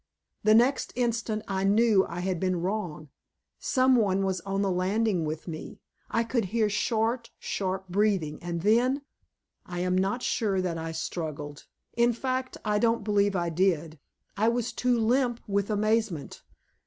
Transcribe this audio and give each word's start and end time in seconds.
The 0.43 0.55
next 0.55 0.93
instant 0.95 1.43
I 1.47 1.63
knew 1.63 2.07
I 2.09 2.21
had 2.21 2.39
been 2.39 2.59
wrong; 2.59 3.09
some 3.59 3.95
one 3.95 4.25
was 4.25 4.41
on 4.41 4.63
the 4.63 4.71
landing 4.71 5.25
with 5.25 5.47
me. 5.47 5.79
I 6.09 6.23
could 6.23 6.45
hear 6.45 6.71
short, 6.71 7.29
sharp 7.37 7.87
breathing, 7.87 8.41
and 8.41 8.61
then 8.63 9.03
I 9.63 9.81
am 9.81 9.95
not 9.95 10.23
sure 10.23 10.59
that 10.59 10.79
I 10.79 10.91
struggled; 10.91 11.67
in 11.95 12.13
fact, 12.13 12.57
I 12.65 12.79
don't 12.79 13.03
believe 13.03 13.35
I 13.35 13.49
did 13.49 13.99
I 14.35 14.47
was 14.49 14.73
too 14.73 14.97
limp 14.97 15.39
with 15.47 15.69
amazement. 15.69 16.41